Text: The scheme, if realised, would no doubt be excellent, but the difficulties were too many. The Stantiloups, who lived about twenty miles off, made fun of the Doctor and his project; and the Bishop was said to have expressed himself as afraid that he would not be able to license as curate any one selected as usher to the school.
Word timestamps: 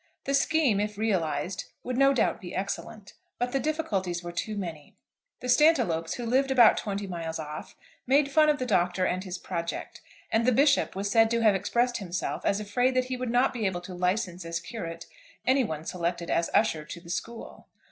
The 0.23 0.33
scheme, 0.33 0.79
if 0.79 0.97
realised, 0.97 1.65
would 1.83 1.95
no 1.95 2.11
doubt 2.11 2.41
be 2.41 2.55
excellent, 2.55 3.13
but 3.37 3.51
the 3.51 3.59
difficulties 3.59 4.23
were 4.23 4.31
too 4.31 4.57
many. 4.57 4.95
The 5.41 5.47
Stantiloups, 5.47 6.15
who 6.15 6.25
lived 6.25 6.49
about 6.49 6.75
twenty 6.75 7.05
miles 7.05 7.37
off, 7.37 7.75
made 8.07 8.31
fun 8.31 8.49
of 8.49 8.57
the 8.57 8.65
Doctor 8.65 9.05
and 9.05 9.23
his 9.23 9.37
project; 9.37 10.01
and 10.31 10.43
the 10.43 10.51
Bishop 10.51 10.95
was 10.95 11.11
said 11.11 11.29
to 11.29 11.41
have 11.41 11.53
expressed 11.53 11.97
himself 11.97 12.43
as 12.45 12.59
afraid 12.59 12.95
that 12.95 13.05
he 13.13 13.15
would 13.15 13.29
not 13.29 13.53
be 13.53 13.67
able 13.67 13.81
to 13.81 13.93
license 13.93 14.43
as 14.43 14.59
curate 14.59 15.05
any 15.45 15.63
one 15.63 15.85
selected 15.85 16.31
as 16.31 16.49
usher 16.51 16.83
to 16.83 16.99
the 16.99 17.11
school. 17.11 17.67